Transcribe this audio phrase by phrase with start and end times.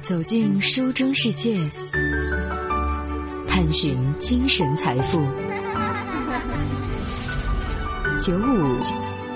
[0.00, 1.54] 走进书中世界，
[3.46, 5.20] 探寻精神财富。
[8.18, 8.80] 九五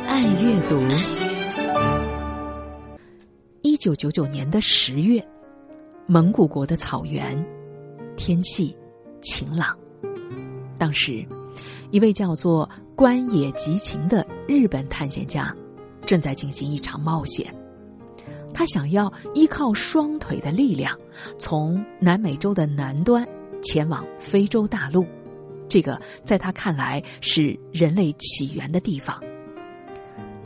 [0.06, 0.80] 爱阅读。
[3.61, 5.22] 一九九九年的十月，
[6.06, 7.44] 蒙古国的草原，
[8.17, 8.74] 天气
[9.21, 9.76] 晴朗。
[10.78, 11.22] 当时，
[11.90, 15.54] 一位叫做关野吉晴的日本探险家，
[16.06, 17.55] 正在进行一场冒险。
[18.55, 20.97] 他想要依靠双腿的力量，
[21.37, 23.27] 从南美洲的南端
[23.62, 25.05] 前往非洲大陆，
[25.69, 29.21] 这个在他看来是人类起源的地方。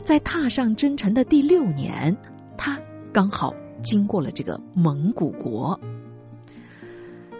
[0.03, 2.15] 在踏上征程的第六年，
[2.57, 2.79] 他
[3.13, 3.53] 刚好
[3.83, 5.79] 经过了这个蒙古国。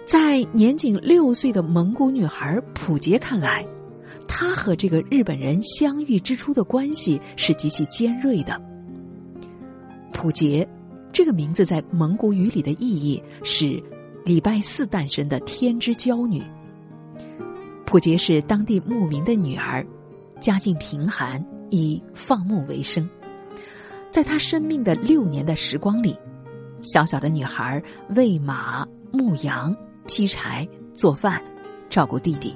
[0.05, 3.65] 在年仅六岁的蒙古女孩普杰看来，
[4.27, 8.59] 她和这个日本人相遇之初的关系是极其尖锐的。
[10.19, 10.67] 普杰，
[11.13, 13.81] 这个名字在蒙古语里的意义是
[14.25, 16.43] 礼拜四诞生的天之娇女。
[17.85, 19.81] 普杰是当地牧民的女儿，
[20.41, 23.09] 家境贫寒，以放牧为生。
[24.11, 26.13] 在她生命的六年的时光里，
[26.81, 29.73] 小小的女孩喂马、牧羊、
[30.05, 31.41] 劈柴、做饭、
[31.87, 32.53] 照顾弟弟，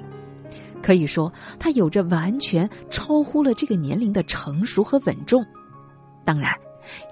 [0.82, 5.42] 可以说她有着完全超乎了这个年龄的成熟和稳重。
[6.26, 6.52] 当然。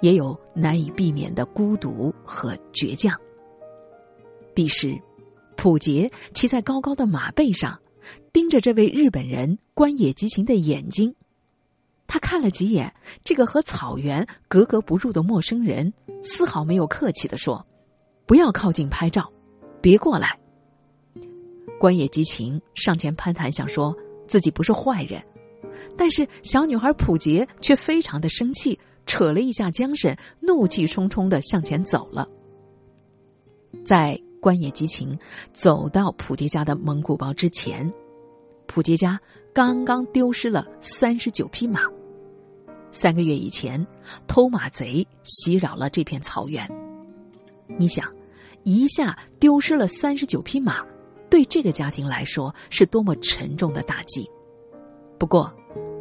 [0.01, 3.19] 也有难以避免的孤独和倔强。
[4.55, 5.01] 彼时，
[5.57, 7.79] 普杰骑在高高的马背上，
[8.33, 11.15] 盯着这位日本人关野吉晴的眼睛。
[12.07, 12.93] 他看了几眼
[13.25, 15.91] 这个和草原格格不入的陌生人，
[16.23, 17.65] 丝毫没有客气的说
[18.27, 19.33] ：“不要靠近拍照，
[19.81, 20.39] 别过来。”
[21.81, 23.97] 关野吉晴上前攀谈，想说
[24.29, 25.23] 自己不是坏人，
[25.97, 28.79] 但是小女孩普杰却非常的生气。
[29.07, 32.27] 扯了一下缰绳，怒气冲冲的向前走了。
[33.85, 35.19] 在关野吉晴
[35.53, 37.93] 走到普杰家的蒙古包之前，
[38.67, 39.21] 普杰家
[39.53, 41.83] 刚刚丢失了三十九匹马。
[42.91, 43.85] 三个月以前，
[44.27, 46.69] 偷马贼袭扰了这片草原。
[47.79, 48.13] 你想，
[48.65, 50.85] 一下丢失了三十九匹马，
[51.31, 54.29] 对这个家庭来说是多么沉重的打击。
[55.19, 55.53] 不过，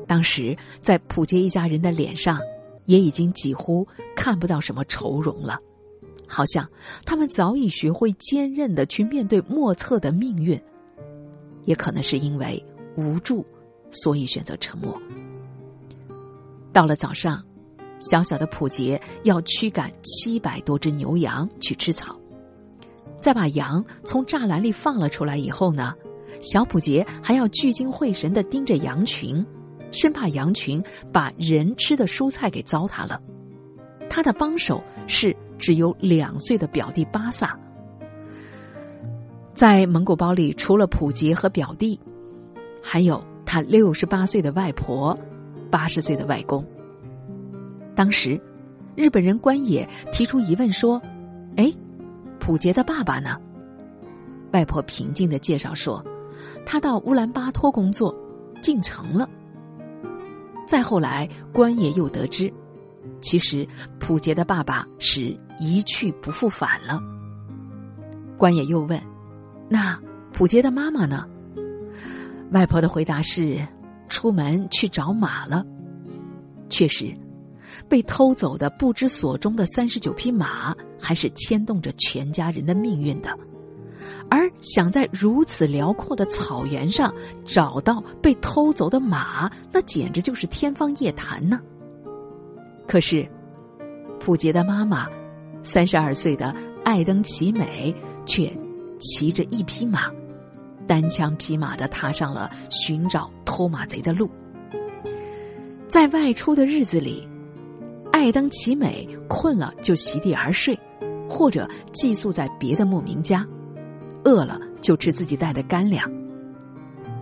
[0.08, 2.40] 当时在普杰一家人的脸上。
[2.86, 5.60] 也已经几乎看不到什么愁容了，
[6.28, 6.68] 好像
[7.06, 10.60] 他们早已学会坚韧的去面对莫测的命运。
[11.66, 12.64] 也可能是因为
[12.96, 13.46] 无助，
[13.92, 15.00] 所以选择沉默。
[16.74, 17.44] 到了早上，
[18.00, 22.20] 小小的普杰要驱赶七百多只牛羊去吃草，
[23.20, 25.94] 在把羊从栅栏里放了出来以后呢，
[26.42, 29.46] 小普杰还要聚精会神的盯着羊群。
[29.92, 33.22] 生怕羊群把人吃的蔬菜给糟蹋了，
[34.10, 37.58] 他的帮手是只有两岁的表弟巴萨。
[39.54, 42.00] 在蒙古包里，除了普杰和表弟，
[42.82, 45.18] 还有他六十八岁的外婆、
[45.70, 46.66] 八十岁的外公。
[47.94, 48.42] 当时，
[48.96, 51.02] 日本人关野提出疑问说
[51.58, 51.72] ：“哎，
[52.40, 53.38] 普杰的爸爸呢？”
[54.54, 56.04] 外婆平静的介绍说
[56.66, 58.18] ：“他到乌兰巴托工作，
[58.62, 59.30] 进城了。”
[60.72, 62.50] 再后来，关爷又得知，
[63.20, 63.68] 其实
[64.00, 66.98] 普杰的爸爸是一去不复返了。
[68.38, 68.98] 关爷又问
[69.68, 70.00] ：“那
[70.32, 71.28] 普杰的妈妈呢？”
[72.54, 73.60] 外婆的回答是
[74.08, 75.66] ：“出门去找马了。”
[76.72, 77.14] 确实，
[77.90, 83.38] 被偷走的不知所终的三十九匹马，还是牵动着全家人的命运的。
[84.30, 87.14] 而想在如此辽阔的草原上
[87.46, 91.60] 找到被偷走的马，那简直就是天方夜谭呢。
[92.88, 93.28] 可是，
[94.20, 95.08] 普杰的妈妈，
[95.64, 97.96] 三十二岁的艾登奇美，
[98.26, 98.52] 却
[99.00, 100.12] 骑着一匹马，
[100.86, 104.30] 单枪匹马的踏上了寻找偷马贼的路。
[105.88, 107.28] 在外出的日子里，
[108.12, 110.78] 艾登奇美困了就席地而睡，
[111.30, 113.46] 或者寄宿在别的牧民家。
[114.24, 116.10] 饿了就吃自己带的干粮。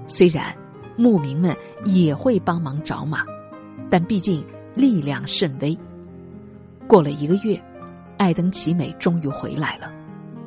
[0.07, 0.55] 虽然
[0.97, 1.55] 牧民们
[1.85, 3.23] 也会帮忙找马，
[3.89, 5.77] 但毕竟力量甚微。
[6.87, 7.61] 过了一个月，
[8.17, 9.91] 艾登奇美终于回来了，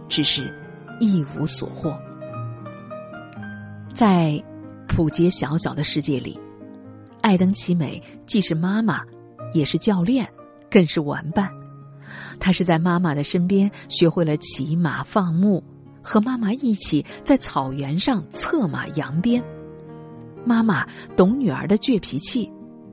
[0.08, 0.52] 只是
[1.00, 1.96] 一无所获。
[3.94, 4.42] 在
[4.88, 6.38] 普杰小小的世界里，
[7.20, 9.02] 艾登奇美既是妈妈，
[9.54, 10.28] 也是教练，
[10.70, 11.48] 更是玩伴。
[12.40, 15.62] 他是在妈妈的身边学会了骑马放牧。
[16.02, 19.42] 和妈妈一起在草原上策马扬鞭，
[20.44, 22.50] 妈妈懂女儿的倔脾气，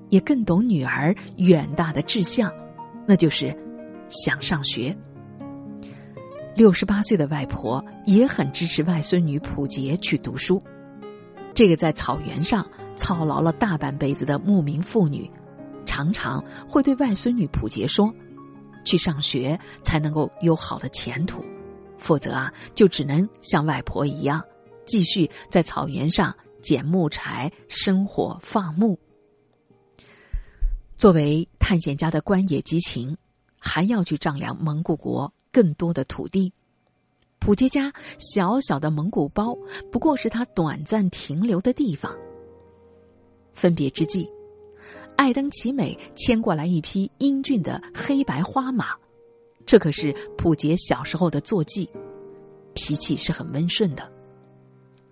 [0.10, 2.52] 也更懂女儿远大的志向，
[3.08, 3.56] 那就是
[4.10, 4.96] 想上学。
[6.56, 10.62] 六十八岁的外婆也很支持外孙女普杰去读书。
[11.54, 12.66] 这个在草原上
[12.96, 15.30] 操劳了大半辈子的牧民妇女，
[15.86, 18.14] 常常会对外孙女普杰说
[18.86, 21.44] ：“去上学才能够有好的前途，
[22.00, 24.44] 否则啊，就只能像外婆一样，
[24.86, 28.98] 继续在草原上捡木柴、生火、放牧。”
[30.98, 33.16] 作为探险家的关野吉晴，
[33.60, 36.52] 还要去丈量蒙古国更多的土地。
[37.40, 39.58] 普杰家小小的蒙古包，
[39.90, 42.14] 不过是他短暂停留的地方。
[43.54, 44.30] 分别之际，
[45.16, 48.88] 艾登奇美牵过来一匹英俊的黑白花马，
[49.70, 51.88] 这可是普杰小时候的坐骑，
[52.74, 54.12] 脾气是很温顺的。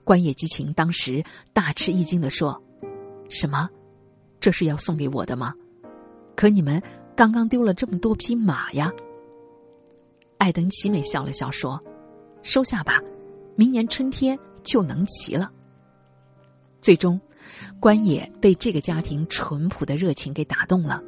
[0.03, 1.23] 关野激情当时
[1.53, 2.59] 大吃一惊的说
[3.29, 3.69] ：“什么？
[4.39, 5.53] 这是要送给我的吗？
[6.35, 6.81] 可你们
[7.15, 8.91] 刚刚丢了这么多匹马呀！”
[10.39, 11.79] 艾登奇美笑了笑说。
[12.41, 12.99] 收下吧，
[13.55, 15.51] 明年春天就能骑了。
[16.81, 17.21] 最终，
[17.79, 20.99] 关野被这个家庭淳朴的热情给打动了，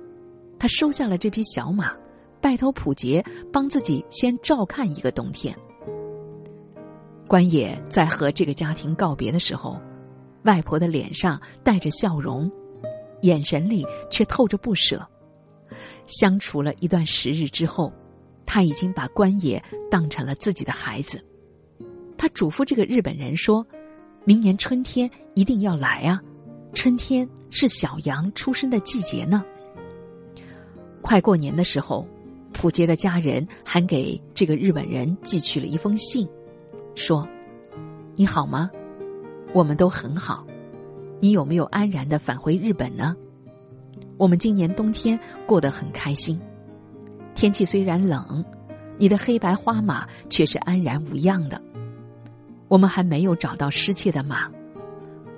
[0.60, 1.96] 他收下了这匹小马，
[2.42, 5.56] 拜托普杰帮自己先照看一个冬天。
[7.28, 9.80] 关野在和这个家庭告别的时候，
[10.44, 12.52] 外婆的脸上带着笑容，
[13.22, 15.06] 眼神里却透着不舍。
[16.08, 17.94] 相处了一段时日之后。
[18.52, 21.24] 他已经把关野当成了自己的孩子，
[22.18, 23.64] 他嘱咐这个日本人说
[24.26, 26.20] ：“明年春天一定要来啊！
[26.74, 29.46] 春天是小羊出生的季节呢。”
[31.04, 32.08] 快过年的时候，
[32.60, 36.28] 普杰的家人还给这个日本人寄去了一封信，
[36.94, 37.26] 说
[38.18, 38.70] ：“你好吗？
[39.54, 40.46] 我们都很好。
[41.22, 43.16] 你有没有安然的返回日本呢？
[44.18, 45.18] 我们今年冬天
[45.48, 46.38] 过得很开心。”
[47.34, 48.44] 天气虽然冷，
[48.98, 51.62] 你的黑白花马却是安然无恙的。
[52.68, 54.52] 我们还没有找到失窃的马。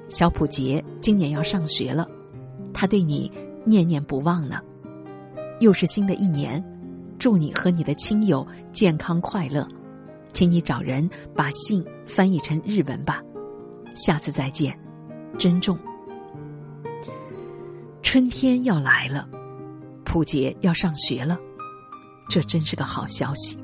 [0.09, 2.09] 小普杰今年要上学了，
[2.73, 3.31] 他对你
[3.63, 4.59] 念念不忘呢。
[5.59, 6.59] 又是新的一年，
[7.21, 9.68] 祝你和你的亲友健康快乐。
[10.33, 13.21] 请你找人把信翻译成日文吧。
[13.94, 14.75] 下次再见，
[15.38, 15.77] 珍重。
[18.01, 19.29] 春天要来了，
[20.03, 21.38] 普杰要上学了。
[22.27, 23.56] 这真是个好消息。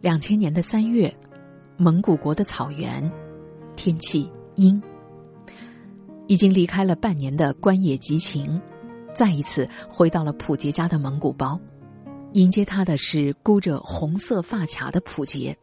[0.00, 1.12] 两千年的三月，
[1.76, 3.10] 蒙古国的草原，
[3.74, 4.80] 天气阴。
[6.26, 8.60] 已经离开了半年的关野吉晴，
[9.14, 11.60] 再一次回到了普杰家的蒙古包。
[12.32, 15.56] 迎接他的是箍着红色发卡的普杰。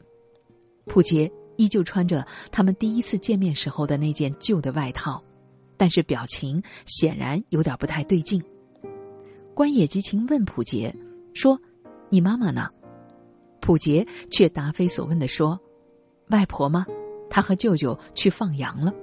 [0.85, 1.31] 普杰。
[1.59, 5.21] 依旧穿着他们第一次见面时候的那件旧的外套，
[5.75, 8.41] 但是表情显然有点不太对劲。
[9.53, 10.95] 关野吉晴问普杰
[11.33, 11.59] 说
[12.09, 12.69] ：“你妈妈呢？”
[13.59, 15.59] 普杰却答非所问的说
[16.31, 16.85] ：“外婆吗？
[17.29, 18.94] 她和舅舅去放羊了。”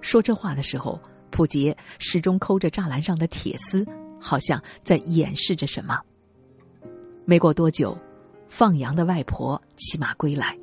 [0.00, 1.00] 说这话的时候，
[1.30, 3.84] 普杰始终抠着栅栏上的铁丝，
[4.20, 5.98] 好像在掩饰着什么。
[7.24, 7.96] 没过多久，
[8.48, 10.56] 放羊的外婆骑马归来。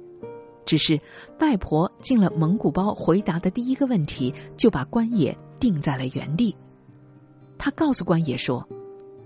[0.66, 0.98] 只是，
[1.42, 6.56] 外婆进了蒙古包，回答的第一个问题就把关野定在了原地。
[7.58, 8.66] 他告诉关野说：“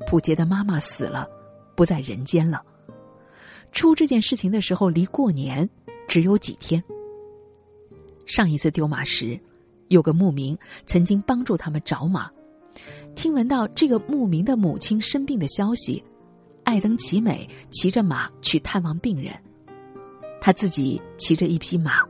[0.09, 1.29] 普杰的妈妈死了，
[1.75, 2.63] 不在人间了。
[3.71, 5.69] 出这件事情的时候，离过年
[6.07, 6.83] 只有几天。
[8.25, 9.39] 上一次丢马时，
[9.87, 12.29] 有个牧民曾经帮助他们找马。
[13.15, 16.03] 听闻到这个牧民的母亲生病的消息，
[16.63, 19.33] 艾登奇美骑着马去探望病人。”
[20.39, 22.03] 他自己骑着一匹马，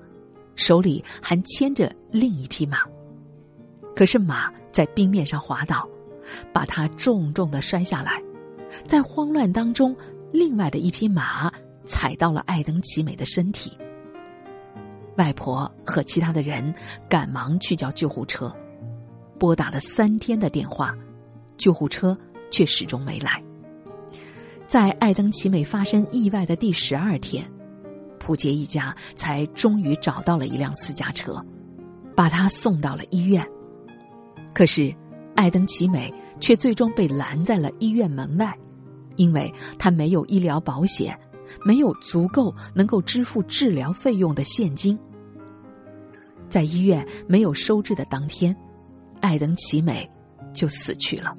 [0.55, 2.79] 手里还牵着另一匹马。
[3.96, 5.88] 可是马在冰面上滑倒，
[6.53, 8.22] 把他重重的摔下来。
[8.86, 9.96] 在慌乱当中，
[10.31, 11.51] 另外的一匹马
[11.86, 13.72] 踩到了艾登奇美的身体。
[15.17, 16.74] 外婆和其他的人
[17.09, 18.51] 赶忙去叫救护车，
[19.38, 20.95] 拨打了三天的电话，
[21.57, 22.17] 救护车
[22.50, 23.43] 却始终没来。
[24.65, 27.43] 在艾登奇美发生意外的第十二天。
[28.19, 31.41] 普杰一家才终于找到了一辆私家车，
[32.13, 33.41] 把他送到了医院。
[34.53, 34.93] 可是，
[35.33, 38.53] 艾登奇美却最终被拦在了医院门外，
[39.15, 41.17] 因为他没有医疗保险，
[41.63, 45.00] 没有足够能够支付治疗费用的现金。
[46.50, 48.56] 在医院没有收治的当天，
[49.22, 50.10] 艾登奇美
[50.54, 51.36] 就死去了。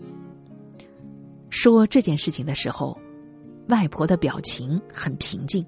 [1.50, 2.98] 说这件事情的时候，
[3.68, 5.64] 外婆的表情很平静。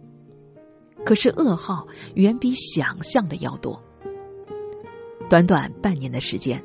[1.04, 3.82] 可是噩耗远比想象的要多。
[5.30, 6.62] 短短半年的时间，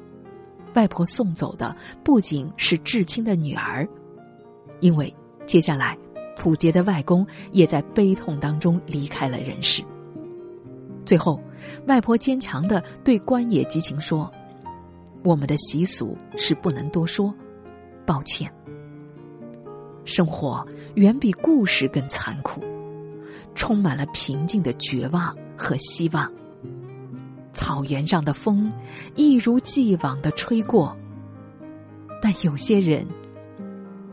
[0.74, 3.88] 外婆送走的不仅是至亲的女儿，
[4.82, 5.16] 因为
[5.46, 5.98] 接下来
[6.36, 9.82] 普杰的外公也在悲痛当中离开了人世。
[11.06, 11.40] 最后，
[11.88, 14.32] 外婆坚强的对关野吉晴说
[15.24, 17.34] ：“我们的习俗是不能多说，
[18.06, 18.52] 抱歉。
[20.04, 22.64] 生活远比故事更残酷，
[23.54, 26.32] 充满了平静的绝望和希望。
[27.54, 28.72] 草原上的风
[29.16, 30.96] 一如既往的吹过，
[32.22, 33.06] 但有些人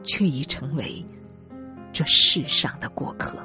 [0.05, 1.05] 却已成为
[1.93, 3.39] 这世上的过客。”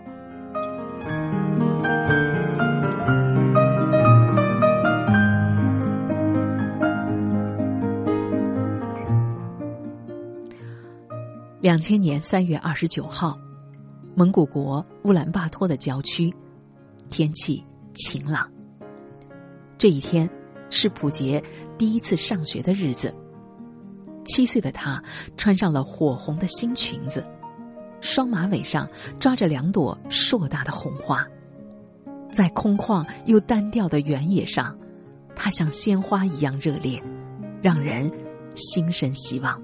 [11.68, 13.38] 两千年三月二十九号，
[14.16, 16.34] 蒙古国乌兰巴托的郊区，
[17.10, 17.62] 天气
[17.94, 18.50] 晴朗。
[19.78, 20.30] 这一天
[20.70, 21.44] 是普杰
[21.78, 23.14] 第一次上学的日子。
[24.24, 25.04] 七岁的他
[25.36, 27.22] 穿上了火红的新裙子，
[28.00, 31.28] 双马尾上抓着两朵硕大的红花，
[32.32, 34.74] 在空旷又单调的原野上，
[35.36, 37.04] 他像鲜花一样热烈，
[37.62, 38.10] 让人
[38.56, 39.62] 心生希望。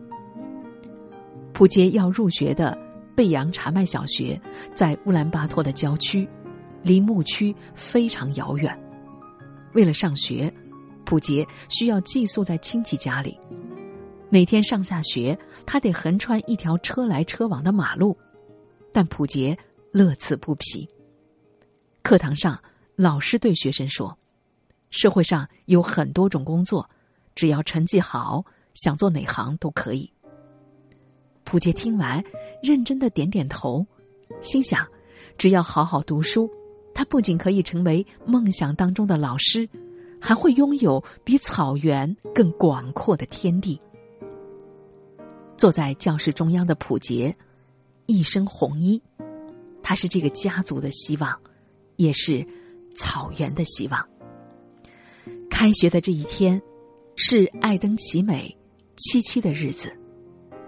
[1.53, 2.77] 普杰要入学的
[3.15, 4.39] 贝扬查麦小学
[4.73, 6.27] 在乌兰巴托的郊区，
[6.81, 8.77] 离牧区非常遥远。
[9.73, 10.51] 为了上学，
[11.05, 13.39] 普杰需要寄宿在亲戚家里。
[14.29, 18.17] 每天上下学，他得横穿一条车来车往的马路，
[18.91, 19.55] 但普杰
[19.91, 20.89] 乐此不疲。
[22.01, 22.59] 课堂上，
[22.95, 24.17] 老师对学生说
[24.89, 26.89] ：“社会上有很多种工作，
[27.35, 28.43] 只要成绩好，
[28.73, 30.11] 想做哪行都可以。”
[31.43, 32.23] 普杰听完，
[32.61, 33.85] 认真的点点头，
[34.41, 34.87] 心想：
[35.37, 36.49] 只要好好读书，
[36.93, 39.67] 他不仅可以成为梦想当中的老师，
[40.19, 43.79] 还会拥有比草原更广阔的天地。
[45.57, 47.35] 坐在教室中央的普杰，
[48.05, 49.01] 一身红衣，
[49.81, 51.39] 他是这个家族的希望，
[51.97, 52.45] 也是
[52.95, 54.07] 草原的希望。
[55.49, 56.61] 开学的这一天，
[57.15, 58.57] 是爱登奇美
[58.97, 59.95] 七七的日子。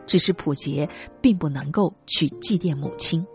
[0.05, 0.87] 只是普杰
[1.21, 3.25] 并不能够去祭奠母亲。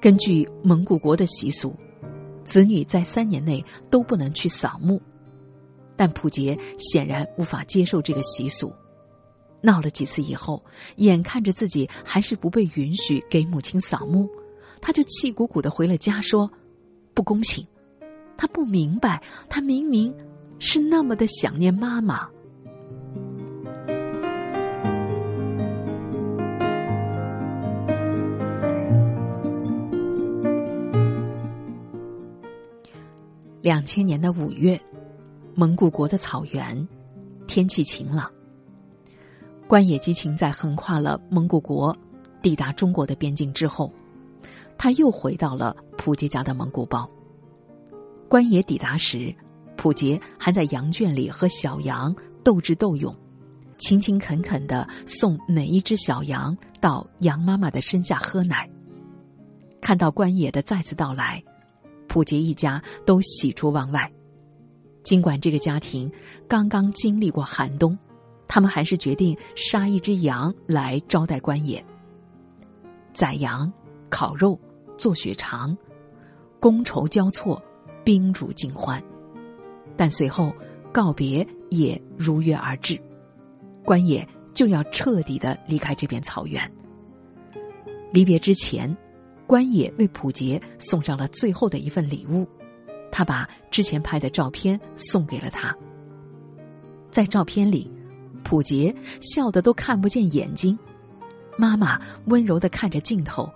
[0.00, 1.74] 根据蒙古国的习俗，
[2.44, 5.02] 子女在三年内都不能去扫墓，
[5.96, 8.72] 但普杰显然无法接受这个习俗。
[9.60, 10.64] 闹了几次以后，
[10.98, 14.30] 眼看着自己还是不被允许给母亲扫墓，
[14.80, 16.48] 他就气鼓鼓的回了家，说
[17.12, 17.66] ：“不公平！
[18.36, 20.14] 他不明白，他明明
[20.60, 22.28] 是那么的想念妈妈。”
[33.68, 34.80] 两千年的五月，
[35.54, 36.88] 蒙古国的草原，
[37.46, 38.32] 天气晴朗。
[39.66, 41.94] 关野吉晴在横跨了蒙古国，
[42.40, 43.92] 抵达中国的边境之后，
[44.78, 47.06] 他又回到了普杰家的蒙古包。
[48.26, 49.34] 关野抵达时，
[49.76, 53.14] 普杰还在羊圈里和小羊斗智斗勇，
[53.76, 58.66] 勤勤恳恳的送每一只小羊到羊妈妈的身下喝奶。
[59.78, 61.44] 看到关野的再次到来。
[62.08, 64.10] 普杰一家都喜出望外，
[65.04, 66.10] 尽管这个家庭
[66.48, 67.96] 刚刚经历过寒冬，
[68.48, 71.84] 他们还是决定杀一只羊来招待官爷。
[73.12, 73.72] 宰羊、
[74.08, 74.58] 烤肉、
[74.96, 75.76] 做血肠，
[76.60, 77.62] 觥筹交错，
[78.04, 79.02] 宾主尽欢。
[79.96, 80.52] 但随后
[80.92, 83.00] 告别也如约而至，
[83.84, 86.72] 官爷就要彻底的离开这片草原。
[88.12, 88.96] 离别之前。
[89.48, 92.46] 关野为普杰送上了最后的一份礼物，
[93.10, 95.74] 他把之前拍的照片送给了他。
[97.10, 97.90] 在照片里，
[98.44, 100.78] 普杰笑得都看不见眼睛，
[101.56, 103.50] 妈妈温柔的看着镜头，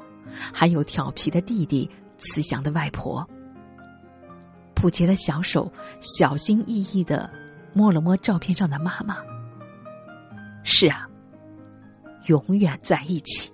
[0.50, 3.28] 还有调皮的弟弟，慈祥的外婆。
[4.74, 5.70] 普杰的小手
[6.00, 7.30] 小心翼翼的
[7.74, 9.18] 摸了摸照片上的妈妈。
[10.64, 11.06] 是啊，
[12.28, 13.51] 永远在一起。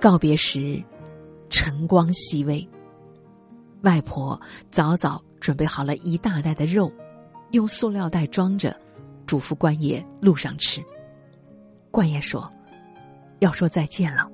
[0.00, 0.82] 告别时，
[1.50, 2.66] 晨光熹微。
[3.82, 4.40] 外婆
[4.70, 6.92] 早早准备好了一大袋的肉，
[7.50, 8.78] 用塑料袋装着，
[9.26, 10.80] 嘱咐关爷路上吃。
[11.90, 12.48] 关爷说
[13.40, 14.30] ：“要说再见了。”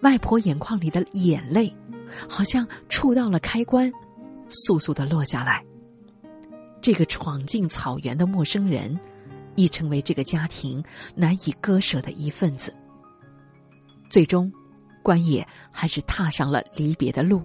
[0.00, 1.74] 外婆眼眶里的眼泪，
[2.26, 3.92] 好像触到了开关，
[4.48, 5.62] 簌簌的落下来。
[6.80, 8.98] 这个闯进草原的陌生人，
[9.54, 10.82] 已成为这个家庭
[11.14, 12.74] 难以割舍的一份子。
[14.14, 14.48] 最终，
[15.02, 17.42] 关野还是踏上了离别的路，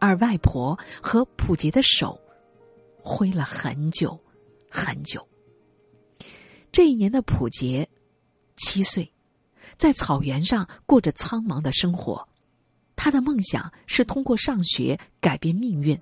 [0.00, 2.20] 而外婆和普杰的手，
[2.98, 4.18] 挥了很久，
[4.68, 5.24] 很久。
[6.72, 7.88] 这一年的普杰
[8.56, 9.08] 七岁，
[9.78, 12.28] 在草原上过着苍茫的生活。
[12.96, 15.96] 他的梦想是通过上学改变命运，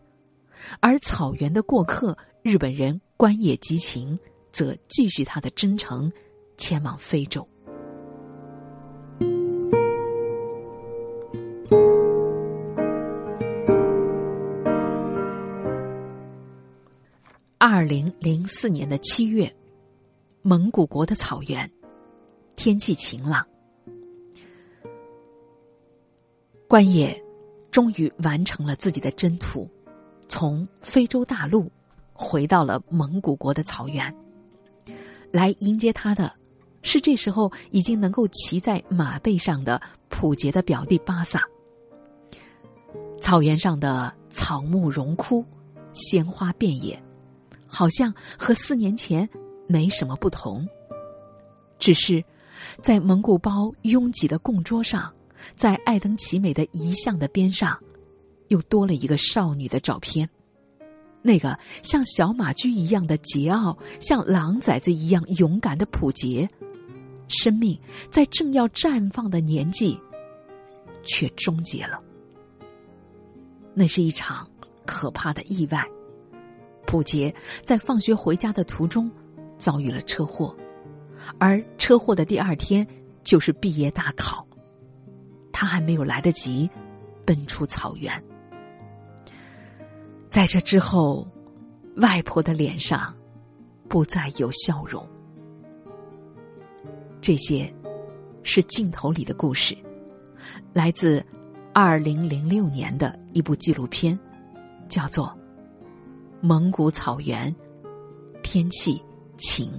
[0.80, 4.18] 而草原的过客日本人关野吉晴
[4.50, 6.10] 则继续他的征程，
[6.56, 7.46] 前往非洲。
[17.66, 19.50] 二零零四年的七月，
[20.42, 21.72] 蒙古国的草原，
[22.56, 23.42] 天气晴朗。
[26.68, 27.18] 关野
[27.70, 29.66] 终于完成了自己的征途，
[30.28, 31.72] 从非洲大陆
[32.12, 34.14] 回到了蒙古国的草原。
[35.32, 36.30] 来迎接他的，
[36.82, 39.80] 是这时候已经能够骑在马背上的
[40.10, 41.42] 普杰的表弟巴萨。
[43.22, 45.42] 草原上的草木荣枯，
[45.94, 47.02] 鲜花遍野。
[47.74, 49.28] 好像和四年前
[49.66, 50.64] 没什么不同，
[51.80, 52.24] 只是
[52.80, 55.12] 在蒙古包拥挤的供桌上，
[55.56, 57.76] 在爱登奇美的遗像的边上，
[58.46, 60.28] 又多了一个少女的照片。
[61.20, 66.48] 那个像小马驹一样的桀骜，像狼崽子一样勇敢的普杰，
[67.26, 67.76] 生命
[68.08, 69.98] 在正要绽放的年纪，
[71.02, 71.98] 却终结了。
[73.74, 74.48] 那是一场
[74.86, 75.84] 可怕的意外。
[76.86, 79.10] 普杰在放学回家的途中
[79.58, 80.54] 遭遇了车祸，
[81.38, 82.86] 而车祸的第二天
[83.22, 84.46] 就是毕业大考，
[85.52, 86.70] 他还没有来得及
[87.24, 88.22] 奔出草原。
[90.30, 91.26] 在这之后，
[91.96, 93.14] 外婆的脸上
[93.88, 95.06] 不再有笑容。
[97.20, 97.72] 这些
[98.42, 99.76] 是镜头里的故事，
[100.72, 101.24] 来自
[101.72, 104.18] 二零零六年的一部纪录片，
[104.88, 105.34] 叫做。
[106.46, 107.56] 蒙古草原，
[108.42, 109.02] 天气
[109.38, 109.72] 晴。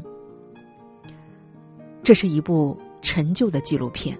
[2.01, 4.17] 这是一部陈旧的纪录片，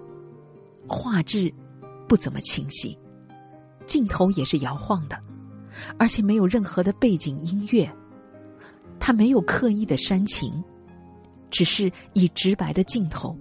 [0.87, 1.51] 画质
[2.07, 2.95] 不怎么清晰，
[3.87, 5.19] 镜头也是摇晃的，
[5.97, 7.91] 而且没有任何的背景音乐。
[8.99, 10.63] 它没有刻意的煽情，
[11.49, 13.35] 只是以直白的镜头，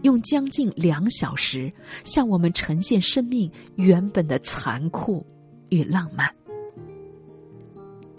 [0.00, 1.70] 用将近两小时
[2.04, 5.26] 向我们呈现生命原本的残酷
[5.68, 6.34] 与浪漫。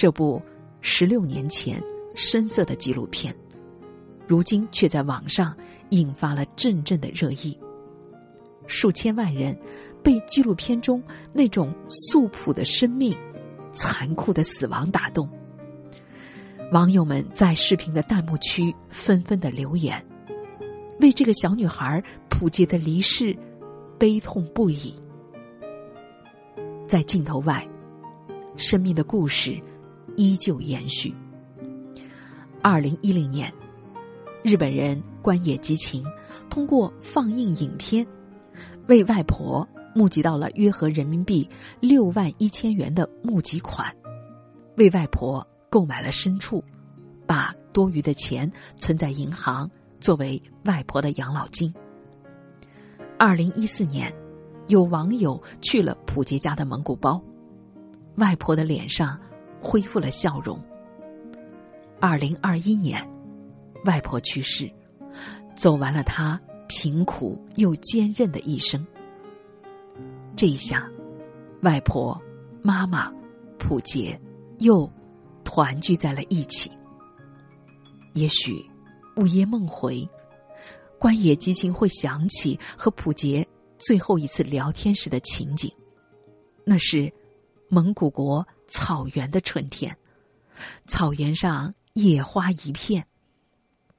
[0.02, 0.42] 这部
[0.80, 1.80] 十六年前
[2.16, 3.32] 深色的纪录片，
[4.28, 5.56] 如今却在网上
[5.92, 7.56] 引发了阵阵的热议。
[8.66, 9.56] 数千万人
[10.02, 13.16] 被纪录片中那种素朴的生命、
[13.74, 15.30] 残酷的死亡打动。
[16.72, 20.04] 网友们在视频的弹幕区纷纷的留言，
[21.00, 23.38] 为这个小女孩普杰的离世
[24.00, 24.96] 悲痛不已。
[26.88, 27.64] 在镜头外，
[28.58, 29.62] 生命的故事。
[30.16, 31.14] 依旧延续。
[32.62, 33.52] 二零一零年，
[34.44, 36.04] 日本人关野吉晴
[36.50, 38.06] 通过放映影片，
[38.88, 43.92] 为外婆募集到了约合人民币六万一千元的募集款，
[44.78, 46.64] 为外婆购买了牲畜，
[47.26, 49.70] 把多余的钱存在银行
[50.00, 51.74] 作为外婆的养老金。
[53.18, 54.14] 二零一四年，
[54.68, 57.22] 有网友去了普杰家的蒙古包，
[58.18, 59.20] 外婆的脸上。
[59.62, 60.60] 恢复了笑容。
[62.00, 63.00] 二零二一年，
[63.86, 64.70] 外婆去世，
[65.56, 68.86] 走完了她贫苦又坚韧的一生。
[70.36, 70.90] 这一下，
[71.62, 72.20] 外婆、
[72.64, 73.14] 妈妈、
[73.60, 74.20] 普杰
[74.58, 74.92] 又
[75.44, 76.72] 团聚在了一起。
[78.14, 78.66] 也许
[79.16, 80.08] 午夜梦回，
[80.98, 83.48] 关野激情会想起和普杰
[83.78, 85.72] 最后一次聊天时的情景，
[86.66, 87.12] 那是
[87.70, 88.44] 蒙古国。
[88.72, 89.96] 草原的春天，
[90.88, 93.06] 草原上野花一片。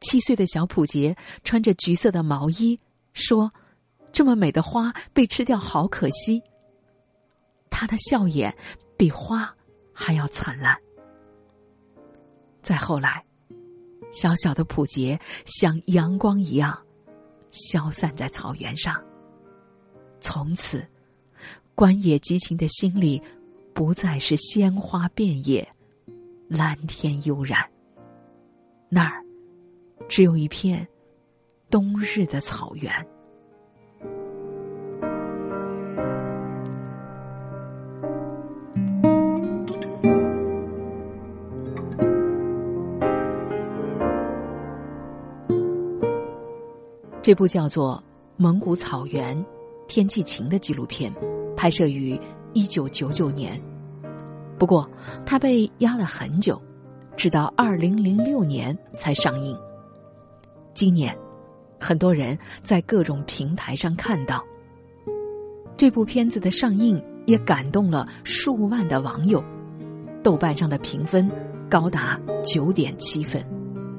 [0.00, 2.80] 七岁的小普杰穿着橘色的毛衣，
[3.12, 3.52] 说
[4.12, 6.42] ：“这么美的花被吃掉，好可惜。”
[7.70, 8.52] 他的笑眼
[8.96, 9.54] 比花
[9.92, 10.76] 还要灿烂。
[12.62, 13.24] 再后来，
[14.12, 16.76] 小小的普杰像阳光一样
[17.50, 19.00] 消散在草原上。
[20.18, 20.84] 从此，
[21.74, 23.22] 关野激情的心里。
[23.74, 25.66] 不再是鲜花遍野，
[26.48, 27.58] 蓝天悠然。
[28.88, 29.24] 那儿，
[30.08, 30.86] 只有一片
[31.70, 32.92] 冬日的草原。
[47.22, 47.96] 这部叫做
[48.36, 49.44] 《蒙古草原，
[49.88, 51.10] 天气晴》的纪录片，
[51.56, 52.20] 拍摄于。
[52.54, 53.60] 一九九九年，
[54.58, 54.88] 不过
[55.24, 56.60] 他被压了很久，
[57.16, 59.56] 直到二零零六年才上映。
[60.74, 61.16] 今年，
[61.80, 64.42] 很多人在各种平台上看到
[65.76, 69.42] 这部片子的上映，也感动了数万的网友。
[70.22, 71.28] 豆瓣上的评分
[71.68, 73.44] 高达九点七分。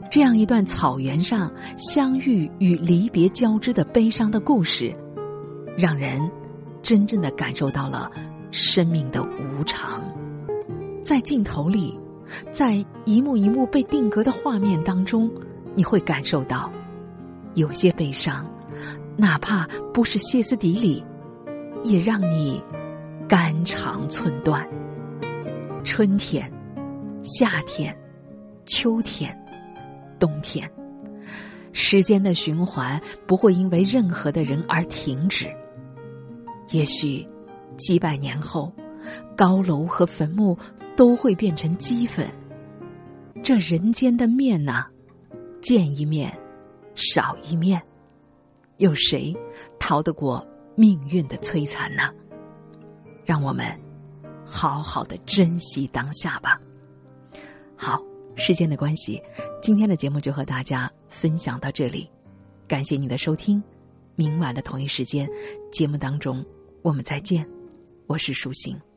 [0.10, 4.94] 这样一段草原上相遇与离别交织的悲伤的故事，
[5.76, 6.22] 让人
[6.82, 8.12] 真正的感受到了
[8.54, 10.02] 生命的无常。
[11.02, 12.00] 在镜头里，
[12.52, 15.30] 在一幕一幕被定格的画面当中，
[15.74, 16.72] 你会感受到
[17.56, 18.46] 有些悲伤，
[19.18, 21.04] 哪怕不是歇斯底里，
[21.84, 22.64] 也让你
[23.28, 24.66] 肝肠寸断。
[25.84, 26.50] 春天，
[27.24, 27.98] 夏天，
[28.66, 29.36] 秋天。
[30.20, 30.72] 冬天，
[31.74, 35.52] 时间的循环不会因为任何的人而停止。
[36.70, 37.28] 也许
[37.78, 38.72] 几百年后，
[39.36, 40.58] 高楼和坟墓
[40.96, 42.28] 都会变成齑粉。
[43.44, 44.86] 这人间的面呐，
[45.62, 46.32] 见一面
[46.96, 47.82] 少一面，
[48.78, 49.36] 有谁
[49.80, 52.10] 逃得过命运的摧残呢？
[53.26, 53.66] 让我们
[54.46, 56.60] 好好的珍惜当下吧。
[57.76, 58.02] 好。
[58.36, 59.22] 时间的关系，
[59.62, 62.10] 今天的节目就和大家分享到这里，
[62.68, 63.64] 感谢你的收听。
[64.16, 65.30] 明晚的同一时间，
[65.72, 66.44] 节目当中
[66.82, 67.48] 我们再见，
[68.14, 68.93] 我是舒心。